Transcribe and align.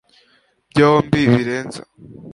Byombi 0.71 1.21
birenze 1.31 1.79